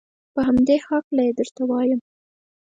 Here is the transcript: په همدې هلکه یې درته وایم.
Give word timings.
په 0.33 0.41
همدې 0.47 0.75
هلکه 0.85 1.21
یې 1.27 1.33
درته 1.39 1.61
وایم. 1.69 1.99